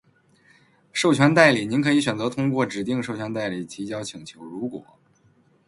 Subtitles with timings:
[0.91, 1.63] 授权代理。
[1.63, 4.83] 您可以选择通过指定授权代理提交请求，如果：